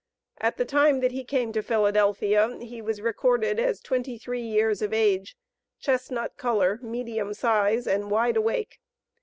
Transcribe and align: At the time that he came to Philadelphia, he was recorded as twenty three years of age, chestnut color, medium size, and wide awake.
At 0.39 0.57
the 0.57 0.65
time 0.65 1.01
that 1.01 1.11
he 1.11 1.23
came 1.23 1.53
to 1.53 1.61
Philadelphia, 1.61 2.57
he 2.59 2.81
was 2.81 3.01
recorded 3.01 3.59
as 3.59 3.79
twenty 3.79 4.17
three 4.17 4.41
years 4.41 4.81
of 4.81 4.93
age, 4.93 5.37
chestnut 5.77 6.37
color, 6.37 6.79
medium 6.81 7.35
size, 7.35 7.85
and 7.85 8.09
wide 8.09 8.37
awake. 8.37 8.79